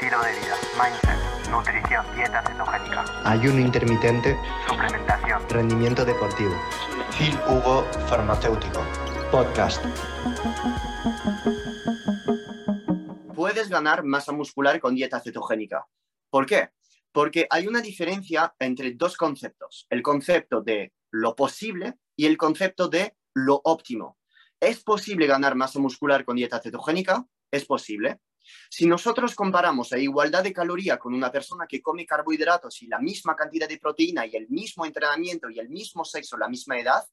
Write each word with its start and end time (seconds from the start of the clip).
estilo 0.00 0.22
de 0.22 0.30
vida, 0.30 0.56
mindset, 0.80 1.50
nutrición, 1.50 2.06
dieta 2.14 2.40
cetogénica, 2.46 3.04
ayuno 3.24 3.58
intermitente, 3.58 4.38
suplementación, 4.68 5.42
rendimiento 5.48 6.04
deportivo. 6.04 6.54
Phil 7.18 7.36
Hugo 7.48 7.82
Farmacéutico. 8.06 8.80
Podcast. 9.32 9.84
Puedes 13.34 13.68
ganar 13.68 14.04
masa 14.04 14.30
muscular 14.30 14.78
con 14.78 14.94
dieta 14.94 15.18
cetogénica. 15.18 15.84
¿Por 16.30 16.46
qué? 16.46 16.68
Porque 17.10 17.48
hay 17.50 17.66
una 17.66 17.80
diferencia 17.80 18.54
entre 18.60 18.92
dos 18.92 19.16
conceptos, 19.16 19.88
el 19.90 20.02
concepto 20.02 20.62
de 20.62 20.92
lo 21.10 21.34
posible 21.34 21.94
y 22.14 22.26
el 22.26 22.36
concepto 22.36 22.86
de 22.86 23.16
lo 23.34 23.60
óptimo. 23.64 24.16
¿Es 24.60 24.84
posible 24.84 25.26
ganar 25.26 25.56
masa 25.56 25.80
muscular 25.80 26.24
con 26.24 26.36
dieta 26.36 26.60
cetogénica? 26.60 27.26
Es 27.50 27.64
posible. 27.64 28.20
Si 28.70 28.86
nosotros 28.86 29.34
comparamos 29.34 29.90
la 29.90 29.98
igualdad 29.98 30.42
de 30.42 30.52
caloría 30.52 30.98
con 30.98 31.14
una 31.14 31.30
persona 31.30 31.66
que 31.66 31.82
come 31.82 32.06
carbohidratos 32.06 32.82
y 32.82 32.86
la 32.86 32.98
misma 32.98 33.34
cantidad 33.36 33.68
de 33.68 33.78
proteína 33.78 34.26
y 34.26 34.36
el 34.36 34.48
mismo 34.48 34.84
entrenamiento 34.86 35.50
y 35.50 35.58
el 35.58 35.68
mismo 35.68 36.04
sexo, 36.04 36.36
la 36.36 36.48
misma 36.48 36.78
edad, 36.78 37.04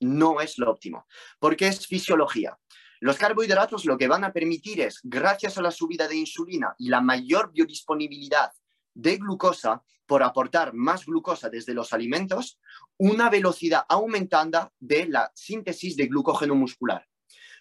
no 0.00 0.40
es 0.40 0.58
lo 0.58 0.70
óptimo, 0.70 1.06
porque 1.38 1.68
es 1.68 1.86
fisiología. 1.86 2.58
Los 3.00 3.16
carbohidratos 3.16 3.84
lo 3.84 3.98
que 3.98 4.08
van 4.08 4.24
a 4.24 4.32
permitir 4.32 4.80
es, 4.80 5.00
gracias 5.02 5.58
a 5.58 5.62
la 5.62 5.70
subida 5.70 6.08
de 6.08 6.16
insulina 6.16 6.74
y 6.78 6.88
la 6.88 7.00
mayor 7.00 7.52
biodisponibilidad 7.52 8.52
de 8.94 9.16
glucosa 9.16 9.82
por 10.06 10.22
aportar 10.22 10.74
más 10.74 11.06
glucosa 11.06 11.48
desde 11.48 11.74
los 11.74 11.92
alimentos, 11.92 12.58
una 12.96 13.30
velocidad 13.30 13.84
aumentada 13.88 14.72
de 14.78 15.06
la 15.06 15.30
síntesis 15.34 15.96
de 15.96 16.06
glucógeno 16.06 16.54
muscular. 16.54 17.06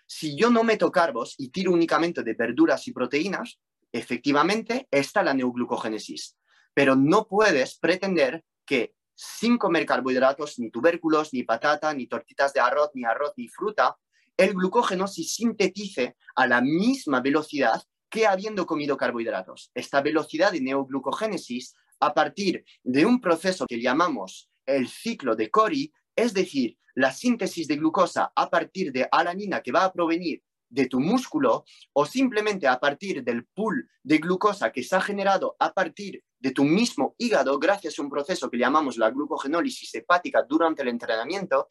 Si 0.06 0.38
yo 0.38 0.50
no 0.50 0.64
meto 0.64 0.92
carbos 0.92 1.36
y 1.38 1.50
tiro 1.50 1.72
únicamente 1.72 2.24
de 2.24 2.34
verduras 2.34 2.88
y 2.88 2.92
proteínas, 2.94 3.60
efectivamente 3.92 4.88
está 4.92 5.24
la 5.24 5.34
neoglucogénesis. 5.34 6.38
Pero 6.74 6.96
no 6.96 7.28
puedes 7.28 7.78
pretender 7.78 8.44
que 8.66 8.96
sin 9.16 9.58
comer 9.58 9.86
carbohidratos, 9.86 10.60
ni 10.60 10.72
tubérculos, 10.72 11.34
ni 11.34 11.44
patata, 11.44 11.94
ni 11.94 12.08
tortitas 12.08 12.54
de 12.54 12.60
arroz, 12.60 12.90
ni 12.94 13.06
arroz, 13.06 13.34
ni 13.38 13.48
fruta, 13.48 13.98
el 14.36 14.54
glucógeno 14.54 15.08
se 15.08 15.24
sintetice 15.24 16.18
a 16.36 16.48
la 16.48 16.62
misma 16.62 17.22
velocidad 17.22 17.82
que 18.10 18.26
habiendo 18.26 18.66
comido 18.66 18.98
carbohidratos. 18.98 19.72
Esta 19.74 20.02
velocidad 20.02 20.52
de 20.52 20.62
neoglucogénesis, 20.62 21.76
a 22.00 22.14
partir 22.14 22.66
de 22.84 23.06
un 23.06 23.22
proceso 23.22 23.66
que 23.68 23.82
llamamos 23.82 24.50
el 24.66 24.88
ciclo 24.88 25.36
de 25.36 25.50
Cori, 25.50 25.94
es 26.16 26.34
decir, 26.34 26.78
la 26.96 27.12
síntesis 27.12 27.68
de 27.68 27.78
glucosa 27.78 28.32
a 28.36 28.50
partir 28.50 28.92
de 28.92 29.08
alanina 29.12 29.62
que 29.62 29.72
va 29.72 29.86
a 29.86 29.94
provenir 29.94 30.44
de 30.70 30.88
tu 30.88 31.00
músculo 31.00 31.66
o 31.94 32.06
simplemente 32.06 32.68
a 32.68 32.80
partir 32.80 33.24
del 33.24 33.46
pool 33.46 33.88
de 34.02 34.18
glucosa 34.18 34.72
que 34.72 34.84
se 34.84 34.96
ha 34.96 35.02
generado 35.02 35.56
a 35.60 35.72
partir 35.72 36.24
de 36.40 36.52
tu 36.52 36.64
mismo 36.64 37.16
hígado 37.18 37.60
gracias 37.60 37.98
a 37.98 38.02
un 38.02 38.10
proceso 38.10 38.50
que 38.50 38.58
llamamos 38.58 38.98
la 38.98 39.12
glucogenólisis 39.12 39.94
hepática 39.96 40.44
durante 40.48 40.82
el 40.82 40.88
entrenamiento, 40.88 41.68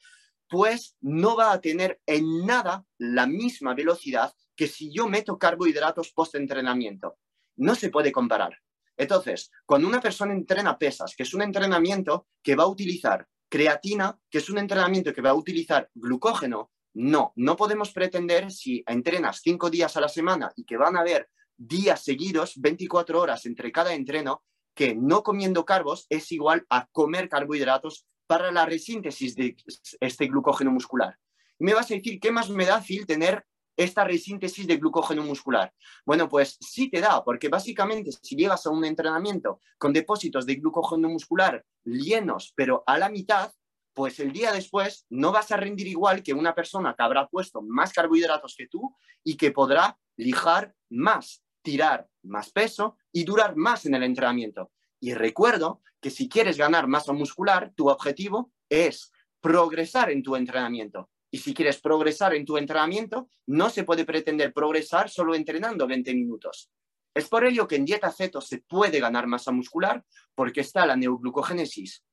pues 0.48 0.96
no 1.00 1.36
va 1.36 1.52
a 1.52 1.60
tener 1.60 2.00
en 2.06 2.46
nada 2.46 2.84
la 2.98 3.26
misma 3.26 3.74
velocidad 3.74 4.32
que 4.54 4.68
si 4.68 4.92
yo 4.92 5.08
meto 5.08 5.38
carbohidratos 5.38 6.12
post-entrenamiento. 6.12 7.18
No 7.56 7.74
se 7.74 7.90
puede 7.90 8.12
comparar. 8.12 8.58
Entonces, 8.96 9.50
cuando 9.66 9.88
una 9.88 10.00
persona 10.00 10.32
entrena 10.32 10.78
pesas, 10.78 11.14
que 11.16 11.24
es 11.24 11.34
un 11.34 11.42
entrenamiento 11.42 12.28
que 12.42 12.54
va 12.54 12.64
a 12.64 12.68
utilizar 12.68 13.26
creatina, 13.52 14.18
que 14.30 14.38
es 14.38 14.48
un 14.48 14.56
entrenamiento 14.56 15.12
que 15.12 15.20
va 15.20 15.28
a 15.28 15.34
utilizar 15.34 15.90
glucógeno, 15.94 16.70
no, 16.94 17.34
no 17.36 17.54
podemos 17.54 17.92
pretender 17.92 18.50
si 18.50 18.82
entrenas 18.86 19.42
cinco 19.42 19.68
días 19.68 19.94
a 19.94 20.00
la 20.00 20.08
semana 20.08 20.50
y 20.56 20.64
que 20.64 20.78
van 20.78 20.96
a 20.96 21.00
haber 21.00 21.28
días 21.58 22.02
seguidos, 22.02 22.54
24 22.56 23.20
horas 23.20 23.44
entre 23.44 23.70
cada 23.70 23.92
entreno, 23.92 24.42
que 24.74 24.94
no 24.94 25.22
comiendo 25.22 25.66
carbos 25.66 26.06
es 26.08 26.32
igual 26.32 26.64
a 26.70 26.86
comer 26.92 27.28
carbohidratos 27.28 28.06
para 28.26 28.50
la 28.50 28.64
resíntesis 28.64 29.36
de 29.36 29.54
este 30.00 30.28
glucógeno 30.28 30.70
muscular. 30.70 31.18
Me 31.58 31.74
vas 31.74 31.90
a 31.90 31.94
decir, 31.94 32.20
¿qué 32.20 32.32
más 32.32 32.48
me 32.48 32.64
da, 32.64 32.80
Phil, 32.80 33.04
tener 33.04 33.44
esta 33.76 34.04
resíntesis 34.04 34.66
de 34.66 34.76
glucógeno 34.76 35.22
muscular? 35.22 35.72
Bueno, 36.04 36.28
pues 36.28 36.56
sí 36.60 36.90
te 36.90 37.00
da, 37.00 37.24
porque 37.24 37.48
básicamente 37.48 38.10
si 38.12 38.36
llegas 38.36 38.66
a 38.66 38.70
un 38.70 38.84
entrenamiento 38.84 39.60
con 39.78 39.92
depósitos 39.92 40.46
de 40.46 40.56
glucógeno 40.56 41.08
muscular 41.08 41.64
llenos, 41.84 42.52
pero 42.54 42.82
a 42.86 42.98
la 42.98 43.08
mitad, 43.08 43.52
pues 43.94 44.20
el 44.20 44.32
día 44.32 44.52
después 44.52 45.06
no 45.10 45.32
vas 45.32 45.52
a 45.52 45.56
rendir 45.56 45.86
igual 45.86 46.22
que 46.22 46.32
una 46.32 46.54
persona 46.54 46.94
que 46.96 47.02
habrá 47.02 47.28
puesto 47.28 47.62
más 47.62 47.92
carbohidratos 47.92 48.54
que 48.56 48.68
tú 48.68 48.94
y 49.22 49.36
que 49.36 49.52
podrá 49.52 49.98
lijar 50.16 50.74
más, 50.90 51.42
tirar 51.62 52.08
más 52.22 52.50
peso 52.50 52.96
y 53.12 53.24
durar 53.24 53.56
más 53.56 53.86
en 53.86 53.94
el 53.94 54.02
entrenamiento. 54.02 54.70
Y 55.00 55.14
recuerdo 55.14 55.82
que 56.00 56.10
si 56.10 56.28
quieres 56.28 56.56
ganar 56.56 56.86
masa 56.86 57.12
muscular, 57.12 57.72
tu 57.74 57.88
objetivo 57.88 58.52
es 58.68 59.12
progresar 59.40 60.10
en 60.10 60.22
tu 60.22 60.36
entrenamiento. 60.36 61.10
Y 61.32 61.38
si 61.38 61.54
quieres 61.54 61.80
progresar 61.80 62.34
en 62.34 62.44
tu 62.44 62.58
entrenamiento, 62.58 63.28
no 63.46 63.70
se 63.70 63.84
puede 63.84 64.04
pretender 64.04 64.52
progresar 64.52 65.08
solo 65.08 65.34
entrenando 65.34 65.86
20 65.86 66.14
minutos. 66.14 66.70
Es 67.14 67.28
por 67.28 67.44
ello 67.44 67.66
que 67.66 67.76
en 67.76 67.86
dieta 67.86 68.12
ceto 68.12 68.40
se 68.40 68.58
puede 68.58 69.00
ganar 69.00 69.26
masa 69.26 69.50
muscular 69.50 70.04
porque 70.34 70.60
está 70.60 70.86
la 70.86 70.94
neoglucogénesis 70.94 72.04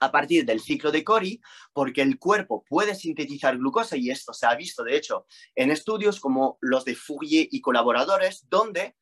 a 0.00 0.10
partir 0.10 0.44
del 0.44 0.60
ciclo 0.60 0.90
de 0.90 1.04
Cori, 1.04 1.40
porque 1.72 2.02
el 2.02 2.18
cuerpo 2.18 2.64
puede 2.68 2.94
sintetizar 2.94 3.56
glucosa 3.56 3.96
y 3.96 4.10
esto 4.10 4.32
se 4.32 4.46
ha 4.46 4.54
visto, 4.56 4.82
de 4.82 4.96
hecho, 4.96 5.26
en 5.54 5.70
estudios 5.70 6.18
como 6.18 6.58
los 6.60 6.84
de 6.84 6.96
Fourier 6.96 7.46
y 7.50 7.60
colaboradores, 7.60 8.46
donde 8.48 8.96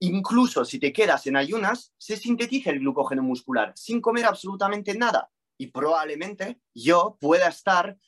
incluso 0.00 0.64
si 0.64 0.78
te 0.78 0.92
quedas 0.92 1.26
en 1.26 1.36
ayunas, 1.36 1.92
se 1.98 2.16
sintetiza 2.16 2.70
el 2.70 2.78
glucógeno 2.78 3.22
muscular 3.22 3.72
sin 3.76 4.00
comer 4.00 4.24
absolutamente 4.24 4.94
nada. 4.94 5.30
Y 5.58 5.66
probablemente 5.66 6.60
yo 6.72 7.18
pueda 7.20 7.48
estar 7.48 7.98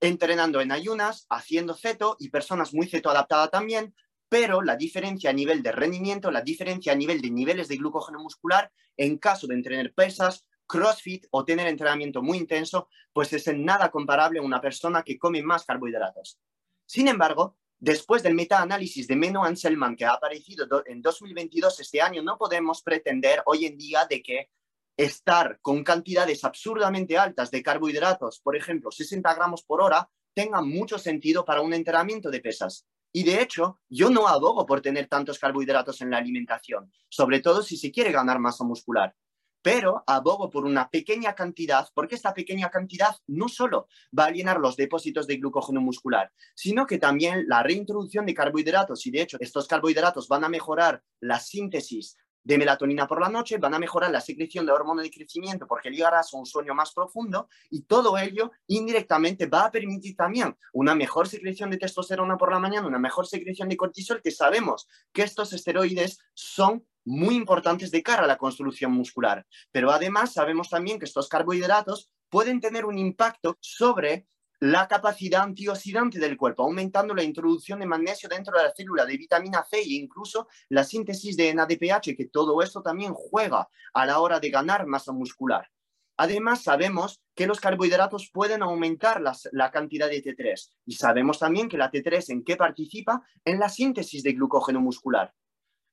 entrenando 0.00 0.60
en 0.60 0.72
ayunas, 0.72 1.26
haciendo 1.28 1.74
ceto 1.74 2.16
y 2.18 2.30
personas 2.30 2.74
muy 2.74 2.86
ceto 2.86 3.10
adaptada 3.10 3.48
también, 3.48 3.94
pero 4.28 4.62
la 4.62 4.76
diferencia 4.76 5.30
a 5.30 5.32
nivel 5.32 5.62
de 5.62 5.72
rendimiento, 5.72 6.30
la 6.30 6.42
diferencia 6.42 6.92
a 6.92 6.96
nivel 6.96 7.20
de 7.20 7.30
niveles 7.30 7.68
de 7.68 7.76
glucógeno 7.76 8.20
muscular, 8.20 8.70
en 8.96 9.18
caso 9.18 9.46
de 9.46 9.54
entrenar 9.54 9.92
pesas, 9.94 10.44
CrossFit 10.66 11.26
o 11.30 11.44
tener 11.44 11.66
entrenamiento 11.66 12.22
muy 12.22 12.38
intenso, 12.38 12.88
pues 13.12 13.32
es 13.32 13.48
en 13.48 13.64
nada 13.64 13.90
comparable 13.90 14.38
a 14.38 14.42
una 14.42 14.60
persona 14.60 15.02
que 15.02 15.18
come 15.18 15.42
más 15.42 15.64
carbohidratos. 15.64 16.38
Sin 16.84 17.08
embargo, 17.08 17.56
después 17.78 18.22
del 18.22 18.34
metaanálisis 18.34 19.06
de 19.06 19.16
Menno 19.16 19.44
Anselman 19.44 19.96
que 19.96 20.04
ha 20.04 20.12
aparecido 20.12 20.66
en 20.86 21.00
2022 21.00 21.80
este 21.80 22.02
año, 22.02 22.22
no 22.22 22.36
podemos 22.36 22.82
pretender 22.82 23.42
hoy 23.46 23.66
en 23.66 23.78
día 23.78 24.06
de 24.08 24.22
que 24.22 24.50
estar 24.98 25.60
con 25.62 25.84
cantidades 25.84 26.44
absurdamente 26.44 27.16
altas 27.16 27.52
de 27.52 27.62
carbohidratos, 27.62 28.40
por 28.40 28.56
ejemplo, 28.56 28.90
60 28.90 29.32
gramos 29.32 29.62
por 29.62 29.80
hora, 29.80 30.10
tenga 30.34 30.60
mucho 30.60 30.98
sentido 30.98 31.44
para 31.44 31.60
un 31.60 31.72
entrenamiento 31.72 32.30
de 32.30 32.40
pesas. 32.40 32.84
Y 33.12 33.22
de 33.22 33.40
hecho, 33.40 33.80
yo 33.88 34.10
no 34.10 34.26
abogo 34.26 34.66
por 34.66 34.80
tener 34.80 35.06
tantos 35.06 35.38
carbohidratos 35.38 36.00
en 36.00 36.10
la 36.10 36.18
alimentación, 36.18 36.92
sobre 37.08 37.40
todo 37.40 37.62
si 37.62 37.76
se 37.76 37.92
quiere 37.92 38.10
ganar 38.10 38.40
masa 38.40 38.64
muscular. 38.64 39.14
Pero 39.62 40.02
abogo 40.06 40.50
por 40.50 40.64
una 40.64 40.90
pequeña 40.90 41.34
cantidad, 41.34 41.88
porque 41.94 42.16
esta 42.16 42.34
pequeña 42.34 42.68
cantidad 42.68 43.14
no 43.28 43.48
solo 43.48 43.86
va 44.16 44.26
a 44.26 44.30
llenar 44.30 44.58
los 44.58 44.76
depósitos 44.76 45.26
de 45.28 45.36
glucógeno 45.36 45.80
muscular, 45.80 46.32
sino 46.54 46.86
que 46.86 46.98
también 46.98 47.44
la 47.46 47.62
reintroducción 47.62 48.26
de 48.26 48.34
carbohidratos, 48.34 49.06
y 49.06 49.12
de 49.12 49.22
hecho 49.22 49.36
estos 49.40 49.68
carbohidratos 49.68 50.26
van 50.26 50.44
a 50.44 50.48
mejorar 50.48 51.02
la 51.20 51.38
síntesis 51.38 52.16
de 52.42 52.58
melatonina 52.58 53.06
por 53.06 53.20
la 53.20 53.28
noche, 53.28 53.58
van 53.58 53.74
a 53.74 53.78
mejorar 53.78 54.10
la 54.10 54.20
secreción 54.20 54.66
de 54.66 54.72
hormona 54.72 55.02
de 55.02 55.10
crecimiento 55.10 55.66
porque 55.66 55.90
llegarás 55.90 56.32
a 56.32 56.38
un 56.38 56.46
sueño 56.46 56.74
más 56.74 56.92
profundo 56.92 57.48
y 57.70 57.82
todo 57.82 58.16
ello 58.18 58.52
indirectamente 58.66 59.46
va 59.46 59.66
a 59.66 59.70
permitir 59.70 60.16
también 60.16 60.56
una 60.72 60.94
mejor 60.94 61.28
secreción 61.28 61.70
de 61.70 61.78
testosterona 61.78 62.36
por 62.36 62.52
la 62.52 62.58
mañana, 62.58 62.86
una 62.86 62.98
mejor 62.98 63.26
secreción 63.26 63.68
de 63.68 63.76
cortisol, 63.76 64.22
que 64.22 64.30
sabemos 64.30 64.88
que 65.12 65.22
estos 65.22 65.52
esteroides 65.52 66.18
son 66.34 66.86
muy 67.04 67.34
importantes 67.34 67.90
de 67.90 68.02
cara 68.02 68.24
a 68.24 68.26
la 68.26 68.38
construcción 68.38 68.92
muscular. 68.92 69.46
Pero 69.70 69.90
además 69.90 70.32
sabemos 70.32 70.68
también 70.68 70.98
que 70.98 71.06
estos 71.06 71.28
carbohidratos 71.28 72.10
pueden 72.28 72.60
tener 72.60 72.84
un 72.84 72.98
impacto 72.98 73.56
sobre 73.60 74.26
la 74.60 74.88
capacidad 74.88 75.42
antioxidante 75.42 76.18
del 76.18 76.36
cuerpo, 76.36 76.64
aumentando 76.64 77.14
la 77.14 77.22
introducción 77.22 77.78
de 77.78 77.86
magnesio 77.86 78.28
dentro 78.28 78.56
de 78.56 78.64
la 78.64 78.72
célula, 78.74 79.06
de 79.06 79.16
vitamina 79.16 79.64
C 79.64 79.78
e 79.78 79.94
incluso 79.94 80.48
la 80.68 80.82
síntesis 80.84 81.36
de 81.36 81.54
NADPH, 81.54 82.16
que 82.16 82.28
todo 82.32 82.60
esto 82.62 82.82
también 82.82 83.14
juega 83.14 83.68
a 83.94 84.06
la 84.06 84.18
hora 84.20 84.40
de 84.40 84.50
ganar 84.50 84.86
masa 84.86 85.12
muscular. 85.12 85.68
Además, 86.16 86.64
sabemos 86.64 87.20
que 87.36 87.46
los 87.46 87.60
carbohidratos 87.60 88.30
pueden 88.32 88.62
aumentar 88.62 89.22
la 89.52 89.70
cantidad 89.70 90.08
de 90.08 90.20
T3 90.20 90.70
y 90.84 90.94
sabemos 90.94 91.38
también 91.38 91.68
que 91.68 91.78
la 91.78 91.92
T3 91.92 92.30
en 92.30 92.42
qué 92.42 92.56
participa 92.56 93.22
en 93.44 93.60
la 93.60 93.68
síntesis 93.68 94.24
de 94.24 94.32
glucógeno 94.32 94.80
muscular. 94.80 95.32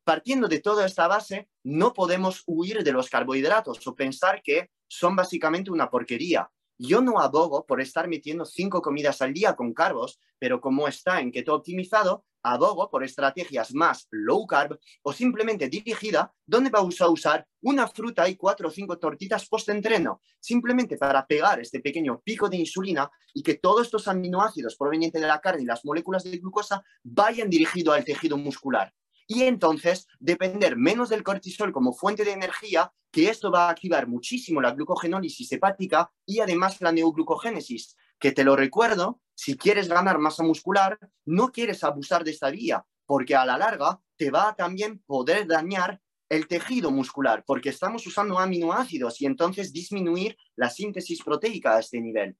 Partiendo 0.04 0.48
de 0.48 0.62
toda 0.62 0.88
esta 0.88 1.08
base, 1.08 1.50
no 1.64 1.94
podemos 1.94 2.42
huir 2.48 2.84
de 2.84 2.92
los 2.92 3.12
carbohidratos 3.12 3.86
o 3.86 3.96
pensar 3.96 4.42
que 4.42 4.72
son 4.88 5.16
básicamente 5.16 5.70
una 5.70 5.92
porquería 5.92 6.50
yo 6.78 7.02
no 7.02 7.20
abogo 7.20 7.66
por 7.66 7.82
estar 7.82 8.08
metiendo 8.08 8.46
cinco 8.46 8.82
comidas 8.82 9.22
al 9.22 9.34
día 9.34 9.56
con 9.56 9.74
carbos, 9.74 10.20
pero 10.40 10.60
como 10.60 10.88
está 10.88 11.20
en 11.22 11.32
keto 11.32 11.54
optimizado, 11.56 12.26
abogo 12.44 12.90
por 12.90 13.04
estrategias 13.04 13.74
más 13.74 14.08
low 14.12 14.46
carb 14.46 14.80
o 15.02 15.14
simplemente 15.14 15.68
dirigida, 15.68 16.32
donde 16.46 16.70
vamos 16.70 17.02
a 17.02 17.10
usar 17.10 17.48
una 17.62 17.88
fruta 17.88 18.30
y 18.30 18.36
cuatro 18.36 18.68
o 18.68 18.72
cinco 18.72 19.00
tortitas 19.00 19.48
post-entreno, 19.48 20.22
simplemente 20.40 20.98
para 20.98 21.26
pegar 21.26 21.60
este 21.60 21.80
pequeño 21.80 22.22
pico 22.24 22.48
de 22.48 22.58
insulina 22.58 23.10
y 23.34 23.42
que 23.42 23.56
todos 23.56 23.88
estos 23.88 24.08
aminoácidos 24.08 24.76
provenientes 24.76 25.22
de 25.22 25.28
la 25.28 25.42
carne 25.42 25.64
y 25.64 25.66
las 25.66 25.84
moléculas 25.84 26.24
de 26.24 26.38
glucosa 26.38 26.84
vayan 27.04 27.50
dirigidos 27.50 27.96
al 27.96 28.06
tejido 28.06 28.38
muscular. 28.38 28.94
Y 29.28 29.44
entonces 29.44 30.08
depender 30.20 30.78
menos 30.78 31.10
del 31.10 31.24
cortisol 31.24 31.72
como 31.72 31.94
fuente 31.94 32.24
de 32.24 32.32
energía, 32.32 32.94
que 33.12 33.30
esto 33.30 33.52
va 33.52 33.68
a 33.68 33.72
activar 33.72 34.08
muchísimo 34.08 34.62
la 34.62 34.72
glucogenólisis 34.72 35.52
hepática 35.52 36.12
y 36.26 36.42
además 36.42 36.82
la 36.82 36.92
neoglucogénesis, 36.92 37.96
que 38.20 38.32
te 38.32 38.44
lo 38.44 38.56
recuerdo, 38.56 39.22
si 39.34 39.58
quieres 39.58 39.88
ganar 39.88 40.20
masa 40.20 40.44
muscular, 40.44 41.00
no 41.26 41.52
quieres 41.52 41.84
abusar 41.84 42.24
de 42.24 42.32
esta 42.32 42.50
vía, 42.50 42.86
porque 43.06 43.36
a 43.36 43.46
la 43.46 43.58
larga 43.58 44.00
te 44.18 44.32
va 44.32 44.50
a 44.50 44.56
también 44.56 45.00
poder 45.00 45.48
dañar 45.48 46.02
el 46.30 46.48
tejido 46.48 46.92
muscular, 46.92 47.44
porque 47.46 47.70
estamos 47.70 48.06
usando 48.08 48.40
aminoácidos 48.40 49.22
y 49.22 49.26
entonces 49.26 49.72
disminuir 49.72 50.38
la 50.56 50.70
síntesis 50.70 51.24
proteica 51.24 51.76
a 51.76 51.80
este 51.80 52.02
nivel. 52.02 52.38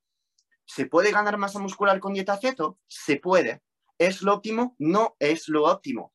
¿Se 0.66 0.88
puede 0.88 1.12
ganar 1.12 1.38
masa 1.38 1.60
muscular 1.60 2.00
con 2.00 2.14
dieta 2.14 2.38
ceto? 2.38 2.80
Se 2.88 3.18
puede. 3.18 3.62
¿Es 3.98 4.22
lo 4.22 4.34
óptimo? 4.34 4.76
No 4.80 5.16
es 5.20 5.48
lo 5.48 5.66
óptimo. 5.66 6.12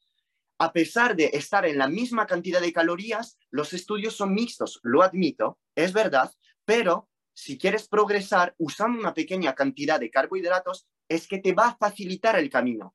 A 0.63 0.75
pesar 0.75 1.17
de 1.17 1.31
estar 1.33 1.65
en 1.65 1.79
la 1.79 1.89
misma 1.89 2.27
cantidad 2.27 2.61
de 2.61 2.71
calorías, 2.71 3.39
los 3.51 3.73
estudios 3.73 4.15
son 4.15 4.35
mixtos, 4.35 4.79
lo 4.83 5.03
admito, 5.03 5.59
es 5.75 5.95
verdad, 5.95 6.31
pero 6.67 7.09
si 7.33 7.57
quieres 7.57 7.89
progresar 7.89 8.55
usando 8.59 9.01
una 9.01 9.15
pequeña 9.15 9.55
cantidad 9.55 9.99
de 9.99 10.11
carbohidratos, 10.11 10.87
es 11.09 11.27
que 11.27 11.39
te 11.39 11.55
va 11.55 11.69
a 11.69 11.77
facilitar 11.79 12.39
el 12.39 12.51
camino. 12.51 12.95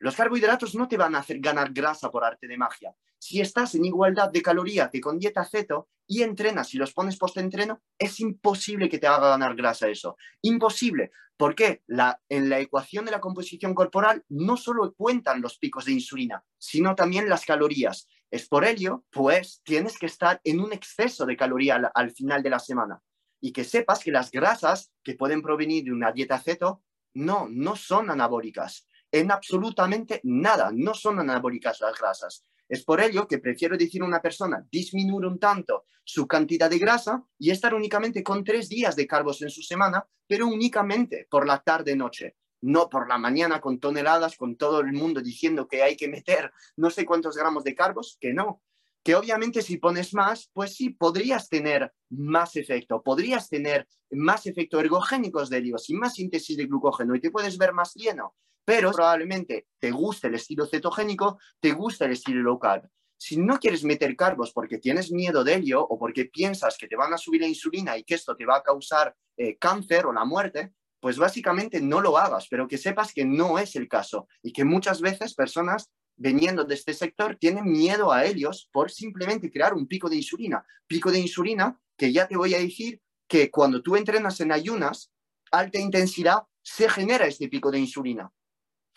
Los 0.00 0.14
carbohidratos 0.14 0.74
no 0.74 0.86
te 0.86 0.96
van 0.96 1.14
a 1.14 1.18
hacer 1.18 1.40
ganar 1.40 1.72
grasa 1.72 2.10
por 2.10 2.24
arte 2.24 2.46
de 2.46 2.56
magia. 2.56 2.94
Si 3.18 3.40
estás 3.40 3.74
en 3.74 3.84
igualdad 3.84 4.30
de 4.30 4.42
calorías 4.42 4.90
que 4.90 5.00
con 5.00 5.18
dieta 5.18 5.44
ceto 5.44 5.88
y 6.06 6.22
entrenas 6.22 6.72
y 6.74 6.78
los 6.78 6.92
pones 6.92 7.16
post-entreno, 7.16 7.82
es 7.98 8.20
imposible 8.20 8.88
que 8.88 8.98
te 8.98 9.08
haga 9.08 9.30
ganar 9.30 9.56
grasa 9.56 9.88
eso. 9.88 10.16
Imposible. 10.42 11.10
¿Por 11.36 11.54
qué? 11.54 11.82
en 12.28 12.48
la 12.48 12.58
ecuación 12.58 13.04
de 13.04 13.12
la 13.12 13.20
composición 13.20 13.74
corporal 13.74 14.24
no 14.28 14.56
solo 14.56 14.92
cuentan 14.94 15.40
los 15.40 15.58
picos 15.58 15.84
de 15.84 15.92
insulina, 15.92 16.44
sino 16.58 16.94
también 16.94 17.28
las 17.28 17.44
calorías. 17.44 18.08
Es 18.30 18.48
por 18.48 18.64
ello, 18.64 19.04
pues, 19.10 19.62
tienes 19.64 19.98
que 19.98 20.06
estar 20.06 20.40
en 20.42 20.60
un 20.60 20.72
exceso 20.72 21.26
de 21.26 21.36
caloría 21.36 21.76
al 21.94 22.10
final 22.10 22.42
de 22.42 22.50
la 22.50 22.58
semana 22.58 23.00
y 23.40 23.52
que 23.52 23.64
sepas 23.64 24.00
que 24.00 24.10
las 24.10 24.30
grasas 24.32 24.92
que 25.02 25.14
pueden 25.14 25.42
provenir 25.42 25.84
de 25.84 25.92
una 25.92 26.10
dieta 26.10 26.40
ceto 26.40 26.82
no, 27.14 27.46
no 27.48 27.76
son 27.76 28.10
anabólicas. 28.10 28.87
En 29.10 29.30
absolutamente 29.30 30.20
nada, 30.24 30.70
no 30.74 30.94
son 30.94 31.18
anabólicas 31.18 31.80
las 31.80 31.98
grasas. 31.98 32.44
Es 32.68 32.84
por 32.84 33.00
ello 33.00 33.26
que 33.26 33.38
prefiero 33.38 33.76
decir 33.78 34.02
a 34.02 34.06
una 34.06 34.20
persona 34.20 34.66
disminuir 34.70 35.24
un 35.24 35.38
tanto 35.38 35.86
su 36.04 36.26
cantidad 36.26 36.68
de 36.68 36.78
grasa 36.78 37.24
y 37.38 37.50
estar 37.50 37.74
únicamente 37.74 38.22
con 38.22 38.44
tres 38.44 38.68
días 38.68 38.94
de 38.96 39.06
carbos 39.06 39.40
en 39.42 39.50
su 39.50 39.62
semana, 39.62 40.06
pero 40.26 40.46
únicamente 40.46 41.26
por 41.30 41.46
la 41.46 41.60
tarde-noche, 41.60 42.36
no 42.60 42.90
por 42.90 43.08
la 43.08 43.16
mañana 43.16 43.60
con 43.60 43.80
toneladas, 43.80 44.36
con 44.36 44.56
todo 44.56 44.80
el 44.80 44.92
mundo 44.92 45.22
diciendo 45.22 45.66
que 45.66 45.82
hay 45.82 45.96
que 45.96 46.08
meter 46.08 46.52
no 46.76 46.90
sé 46.90 47.06
cuántos 47.06 47.36
gramos 47.36 47.64
de 47.64 47.74
carbos, 47.74 48.18
que 48.20 48.34
no 48.34 48.62
que 49.04 49.14
obviamente 49.14 49.62
si 49.62 49.78
pones 49.78 50.12
más, 50.12 50.50
pues 50.52 50.74
sí, 50.74 50.90
podrías 50.90 51.48
tener 51.48 51.94
más 52.10 52.56
efecto, 52.56 53.02
podrías 53.02 53.48
tener 53.48 53.88
más 54.10 54.44
efecto 54.46 54.78
ergogénicos 54.80 55.48
de 55.48 55.58
ellos 55.58 55.88
y 55.88 55.94
más 55.94 56.14
síntesis 56.14 56.58
de 56.58 56.66
glucógeno 56.66 57.14
y 57.14 57.20
te 57.20 57.30
puedes 57.30 57.56
ver 57.56 57.72
más 57.72 57.94
lleno, 57.94 58.34
pero 58.68 58.92
probablemente 58.92 59.68
te 59.78 59.90
guste 59.90 60.28
el 60.28 60.34
estilo 60.34 60.66
cetogénico, 60.66 61.38
te 61.58 61.72
gusta 61.72 62.04
el 62.04 62.12
estilo 62.12 62.42
low 62.42 62.58
carb. 62.58 62.86
Si 63.16 63.38
no 63.38 63.58
quieres 63.58 63.82
meter 63.82 64.14
carbos 64.14 64.52
porque 64.52 64.76
tienes 64.76 65.10
miedo 65.10 65.42
de 65.42 65.54
ello 65.54 65.80
o 65.80 65.98
porque 65.98 66.26
piensas 66.26 66.76
que 66.76 66.86
te 66.86 66.94
van 66.94 67.14
a 67.14 67.16
subir 67.16 67.40
la 67.40 67.46
insulina 67.46 67.96
y 67.96 68.04
que 68.04 68.14
esto 68.14 68.36
te 68.36 68.44
va 68.44 68.58
a 68.58 68.62
causar 68.62 69.16
eh, 69.38 69.56
cáncer 69.56 70.04
o 70.04 70.12
la 70.12 70.26
muerte, 70.26 70.74
pues 71.00 71.16
básicamente 71.16 71.80
no 71.80 72.02
lo 72.02 72.18
hagas, 72.18 72.46
pero 72.50 72.68
que 72.68 72.76
sepas 72.76 73.14
que 73.14 73.24
no 73.24 73.58
es 73.58 73.74
el 73.74 73.88
caso 73.88 74.28
y 74.42 74.52
que 74.52 74.66
muchas 74.66 75.00
veces 75.00 75.34
personas 75.34 75.90
veniendo 76.18 76.62
de 76.64 76.74
este 76.74 76.92
sector 76.92 77.36
tienen 77.36 77.64
miedo 77.64 78.12
a 78.12 78.26
ellos 78.26 78.68
por 78.70 78.90
simplemente 78.90 79.50
crear 79.50 79.72
un 79.72 79.86
pico 79.86 80.10
de 80.10 80.16
insulina. 80.16 80.62
Pico 80.86 81.10
de 81.10 81.20
insulina 81.20 81.80
que 81.96 82.12
ya 82.12 82.28
te 82.28 82.36
voy 82.36 82.54
a 82.54 82.58
decir 82.58 83.00
que 83.26 83.50
cuando 83.50 83.80
tú 83.80 83.96
entrenas 83.96 84.38
en 84.42 84.52
ayunas, 84.52 85.10
alta 85.50 85.78
intensidad, 85.78 86.42
se 86.62 86.86
genera 86.90 87.24
este 87.24 87.48
pico 87.48 87.70
de 87.70 87.78
insulina. 87.78 88.30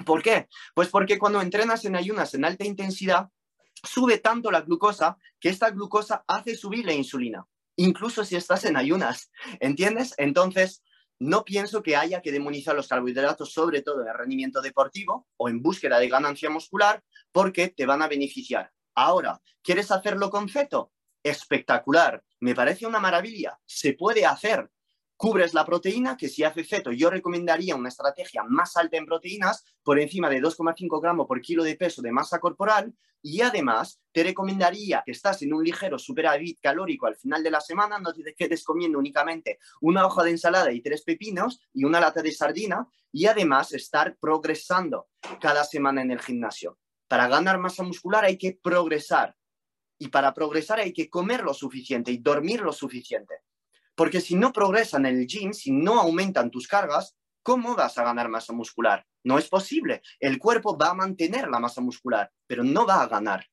¿Por 0.05 0.21
qué? 0.21 0.47
Pues 0.73 0.89
porque 0.89 1.19
cuando 1.19 1.41
entrenas 1.41 1.85
en 1.85 1.95
ayunas 1.95 2.33
en 2.33 2.45
alta 2.45 2.65
intensidad, 2.65 3.29
sube 3.83 4.17
tanto 4.17 4.51
la 4.51 4.61
glucosa 4.61 5.17
que 5.39 5.49
esta 5.49 5.69
glucosa 5.71 6.23
hace 6.27 6.55
subir 6.55 6.85
la 6.85 6.93
insulina, 6.93 7.45
incluso 7.75 8.23
si 8.23 8.35
estás 8.35 8.65
en 8.65 8.77
ayunas. 8.77 9.31
¿Entiendes? 9.59 10.13
Entonces, 10.17 10.83
no 11.19 11.43
pienso 11.43 11.83
que 11.83 11.95
haya 11.95 12.21
que 12.21 12.31
demonizar 12.31 12.75
los 12.75 12.87
carbohidratos, 12.87 13.53
sobre 13.53 13.81
todo 13.81 14.01
en 14.01 14.07
el 14.07 14.17
rendimiento 14.17 14.61
deportivo 14.61 15.27
o 15.37 15.49
en 15.49 15.61
búsqueda 15.61 15.99
de 15.99 16.09
ganancia 16.09 16.49
muscular, 16.49 17.03
porque 17.31 17.69
te 17.69 17.85
van 17.85 18.01
a 18.01 18.07
beneficiar. 18.07 18.71
Ahora, 18.95 19.39
¿quieres 19.61 19.91
hacerlo 19.91 20.29
con 20.29 20.49
feto? 20.49 20.91
Espectacular, 21.23 22.23
me 22.39 22.55
parece 22.55 22.87
una 22.87 22.99
maravilla, 22.99 23.59
se 23.65 23.93
puede 23.93 24.25
hacer, 24.25 24.67
cubres 25.21 25.53
la 25.53 25.67
proteína, 25.67 26.17
que 26.17 26.27
si 26.27 26.43
hace 26.43 26.63
feto 26.63 26.91
yo 26.91 27.11
recomendaría 27.11 27.75
una 27.75 27.89
estrategia 27.89 28.41
más 28.43 28.75
alta 28.75 28.97
en 28.97 29.05
proteínas, 29.05 29.63
por 29.83 29.99
encima 29.99 30.31
de 30.31 30.41
2,5 30.41 30.99
gramos 30.99 31.27
por 31.27 31.39
kilo 31.41 31.63
de 31.63 31.75
peso 31.75 32.01
de 32.01 32.11
masa 32.11 32.39
corporal, 32.39 32.91
y 33.21 33.41
además 33.41 34.01
te 34.11 34.23
recomendaría 34.23 35.03
que 35.05 35.11
estás 35.11 35.43
en 35.43 35.53
un 35.53 35.63
ligero 35.63 35.99
superávit 35.99 36.59
calórico 36.59 37.05
al 37.05 37.17
final 37.17 37.43
de 37.43 37.51
la 37.51 37.61
semana, 37.61 37.99
no 37.99 38.11
te 38.11 38.33
quedes 38.33 38.63
comiendo 38.63 38.97
únicamente 38.97 39.59
una 39.79 40.07
hoja 40.07 40.23
de 40.23 40.31
ensalada 40.31 40.71
y 40.71 40.81
tres 40.81 41.03
pepinos 41.03 41.61
y 41.71 41.83
una 41.83 41.99
lata 41.99 42.23
de 42.23 42.31
sardina, 42.31 42.87
y 43.11 43.27
además 43.27 43.73
estar 43.73 44.17
progresando 44.19 45.09
cada 45.39 45.63
semana 45.65 46.01
en 46.01 46.09
el 46.09 46.19
gimnasio. 46.19 46.79
Para 47.07 47.27
ganar 47.27 47.59
masa 47.59 47.83
muscular 47.83 48.25
hay 48.25 48.39
que 48.39 48.57
progresar. 48.59 49.35
Y 49.99 50.07
para 50.07 50.33
progresar 50.33 50.79
hay 50.79 50.93
que 50.93 51.11
comer 51.11 51.43
lo 51.43 51.53
suficiente 51.53 52.11
y 52.11 52.17
dormir 52.17 52.61
lo 52.61 52.73
suficiente. 52.73 53.40
Porque 54.01 54.19
si 54.19 54.33
no 54.33 54.51
progresan 54.51 55.05
en 55.05 55.15
el 55.15 55.27
gym, 55.27 55.53
si 55.53 55.69
no 55.69 55.99
aumentan 55.99 56.49
tus 56.49 56.67
cargas, 56.67 57.15
¿cómo 57.43 57.75
vas 57.75 57.99
a 57.99 58.03
ganar 58.03 58.29
masa 58.29 58.51
muscular? 58.51 59.05
No 59.23 59.37
es 59.37 59.47
posible. 59.47 60.01
El 60.19 60.39
cuerpo 60.39 60.75
va 60.75 60.89
a 60.89 60.93
mantener 60.95 61.47
la 61.49 61.59
masa 61.59 61.81
muscular, 61.81 62.31
pero 62.47 62.63
no 62.63 62.87
va 62.87 63.03
a 63.03 63.07
ganar. 63.07 63.45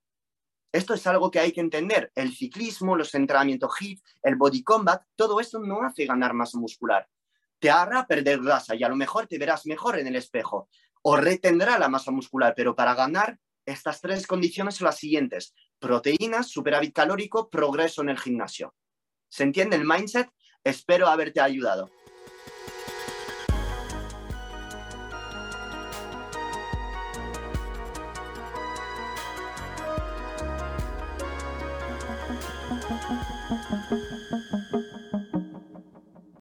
Esto 0.72 0.94
es 0.94 1.06
algo 1.06 1.30
que 1.30 1.38
hay 1.38 1.52
que 1.52 1.60
entender. 1.60 2.10
El 2.14 2.34
ciclismo, 2.34 2.96
los 2.96 3.14
entrenamientos 3.14 3.70
HIIT, 3.78 4.00
el 4.22 4.36
body 4.36 4.62
combat, 4.62 5.02
todo 5.16 5.38
esto 5.38 5.58
no 5.58 5.82
hace 5.82 6.06
ganar 6.06 6.32
masa 6.32 6.58
muscular. 6.58 7.06
Te 7.58 7.70
hará 7.70 8.06
perder 8.06 8.40
grasa 8.40 8.74
y 8.74 8.82
a 8.82 8.88
lo 8.88 8.96
mejor 8.96 9.26
te 9.26 9.36
verás 9.36 9.66
mejor 9.66 9.98
en 9.98 10.06
el 10.06 10.16
espejo 10.16 10.70
o 11.02 11.14
retendrá 11.18 11.78
la 11.78 11.90
masa 11.90 12.10
muscular, 12.10 12.54
pero 12.56 12.74
para 12.74 12.94
ganar 12.94 13.38
estas 13.66 14.00
tres 14.00 14.26
condiciones 14.26 14.76
son 14.76 14.86
las 14.86 14.96
siguientes. 14.96 15.54
Proteínas, 15.78 16.48
superávit 16.48 16.94
calórico, 16.94 17.50
progreso 17.50 18.00
en 18.00 18.08
el 18.08 18.18
gimnasio. 18.18 18.74
¿Se 19.28 19.42
entiende 19.42 19.76
el 19.76 19.84
mindset? 19.84 20.30
Espero 20.64 21.08
haberte 21.08 21.40
ayudado. 21.40 21.90